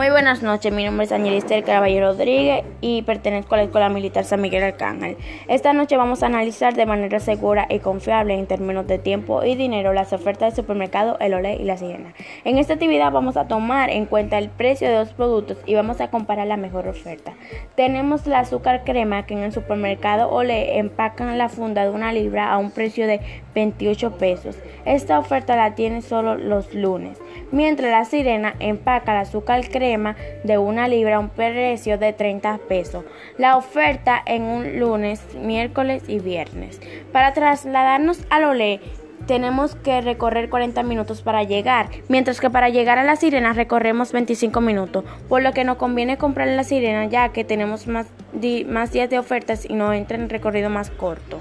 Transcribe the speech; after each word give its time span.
Muy 0.00 0.08
buenas 0.08 0.42
noches, 0.42 0.72
mi 0.72 0.82
nombre 0.82 1.04
es 1.04 1.12
Esther 1.12 1.62
Caballero 1.62 2.12
Rodríguez 2.12 2.64
y 2.80 3.02
pertenezco 3.02 3.54
a 3.54 3.58
la 3.58 3.64
Escuela 3.64 3.90
Militar 3.90 4.24
San 4.24 4.40
Miguel 4.40 4.62
Arcángel. 4.62 5.18
Esta 5.46 5.74
noche 5.74 5.98
vamos 5.98 6.22
a 6.22 6.26
analizar 6.26 6.72
de 6.72 6.86
manera 6.86 7.20
segura 7.20 7.66
y 7.68 7.80
confiable 7.80 8.32
en 8.32 8.46
términos 8.46 8.86
de 8.86 8.96
tiempo 8.96 9.44
y 9.44 9.56
dinero 9.56 9.92
las 9.92 10.14
ofertas 10.14 10.54
del 10.54 10.64
supermercado 10.64 11.18
El 11.20 11.34
Olé 11.34 11.56
y 11.56 11.64
La 11.64 11.76
Sirena. 11.76 12.14
En 12.44 12.56
esta 12.56 12.72
actividad 12.72 13.12
vamos 13.12 13.36
a 13.36 13.46
tomar 13.46 13.90
en 13.90 14.06
cuenta 14.06 14.38
el 14.38 14.48
precio 14.48 14.88
de 14.88 14.94
dos 14.94 15.12
productos 15.12 15.58
y 15.66 15.74
vamos 15.74 16.00
a 16.00 16.08
comparar 16.08 16.46
la 16.46 16.56
mejor 16.56 16.88
oferta. 16.88 17.34
Tenemos 17.74 18.26
la 18.26 18.38
azúcar 18.38 18.84
crema 18.84 19.26
que 19.26 19.34
en 19.34 19.40
el 19.40 19.52
supermercado 19.52 20.30
Olé 20.30 20.78
empacan 20.78 21.36
la 21.36 21.50
funda 21.50 21.84
de 21.84 21.90
una 21.90 22.10
libra 22.10 22.50
a 22.50 22.56
un 22.56 22.70
precio 22.70 23.06
de 23.06 23.20
28 23.54 24.16
pesos. 24.16 24.56
Esta 24.86 25.18
oferta 25.18 25.56
la 25.56 25.74
tiene 25.74 26.00
solo 26.00 26.36
los 26.36 26.72
lunes, 26.72 27.18
mientras 27.52 27.90
La 27.90 28.04
Sirena 28.04 28.54
empaca 28.58 29.14
la 29.14 29.20
azúcar 29.20 29.68
crema 29.68 30.16
de 30.44 30.58
una 30.58 30.88
libra 30.88 31.16
a 31.16 31.20
un 31.20 31.28
precio 31.28 31.98
de 31.98 32.12
30 32.12 32.58
pesos. 32.68 33.04
La 33.38 33.56
oferta 33.56 34.22
en 34.24 34.42
un 34.42 34.78
lunes, 34.78 35.20
miércoles 35.34 36.02
y 36.08 36.18
viernes. 36.18 36.80
Para 37.12 37.32
trasladarnos 37.32 38.20
al 38.30 38.44
Olé 38.44 38.80
tenemos 39.26 39.76
que 39.76 40.00
recorrer 40.00 40.48
40 40.48 40.82
minutos 40.82 41.22
para 41.22 41.44
llegar, 41.44 41.88
mientras 42.08 42.40
que 42.40 42.50
para 42.50 42.68
llegar 42.68 42.98
a 42.98 43.04
la 43.04 43.16
sirena 43.16 43.52
recorremos 43.52 44.12
25 44.12 44.60
minutos, 44.60 45.04
por 45.28 45.42
lo 45.42 45.52
que 45.52 45.64
nos 45.64 45.76
conviene 45.76 46.18
comprar 46.18 46.48
la 46.48 46.64
sirena 46.64 47.04
ya 47.04 47.28
que 47.28 47.44
tenemos 47.44 47.86
más, 47.86 48.06
más 48.66 48.92
días 48.92 49.10
de 49.10 49.18
ofertas 49.18 49.68
y 49.68 49.74
no 49.74 49.92
entra 49.92 50.16
en 50.16 50.30
recorrido 50.30 50.70
más 50.70 50.90
corto. 50.90 51.40